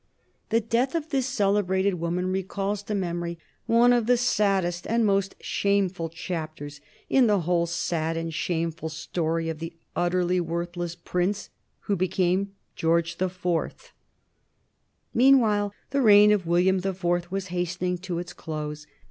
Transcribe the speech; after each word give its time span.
The 0.49 0.59
death 0.59 0.95
of 0.95 1.09
this 1.09 1.27
celebrated 1.27 1.93
woman 1.99 2.31
recalls 2.31 2.81
to 2.85 2.95
memory 2.95 3.37
one 3.67 3.93
of 3.93 4.07
the 4.07 4.17
saddest 4.17 4.87
and 4.87 5.05
most 5.05 5.35
shameful 5.39 6.09
chapters 6.09 6.81
in 7.07 7.27
the 7.27 7.41
whole 7.41 7.67
sad 7.67 8.17
and 8.17 8.33
shameful 8.33 8.89
story 8.89 9.47
of 9.47 9.59
the 9.59 9.73
utterly 9.95 10.39
worthless 10.39 10.95
Prince 10.95 11.51
who 11.81 11.95
became 11.95 12.53
George 12.75 13.17
the 13.17 13.29
Fourth. 13.29 13.93
[Sidenote: 15.13 15.37
1756 15.37 15.37
1837 15.37 15.37
Illness 15.37 15.37
of 15.37 15.37
William 15.37 15.39
the 15.39 15.39
Fourth] 15.45 15.45
Meanwhile 15.53 15.73
the 15.91 16.01
reign 16.01 16.31
of 16.31 16.47
William 16.47 16.79
the 16.79 16.93
Fourth 16.95 17.31
was 17.31 17.47
hastening 17.49 17.97
to 17.99 18.17
its 18.17 18.33
close. 18.33 18.87